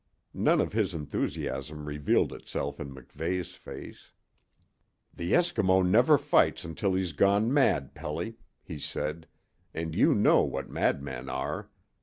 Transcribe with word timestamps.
None 0.33 0.59
of 0.59 0.73
his 0.73 0.95
enthusiasm 0.95 1.85
revealed 1.85 2.33
itself 2.33 2.79
in 2.79 2.91
MacVeigh's 2.91 3.53
face. 3.53 4.13
"The 5.13 5.33
Eskimo 5.33 5.87
never 5.87 6.17
fights 6.17 6.65
until 6.65 6.95
he's 6.95 7.13
gone 7.13 7.53
mad, 7.53 7.93
Pelly," 7.93 8.37
he 8.63 8.79
said, 8.79 9.27
"and 9.75 9.93
you 9.93 10.15
know 10.15 10.41
what 10.41 10.71
madmen 10.71 11.29
are. 11.29 11.69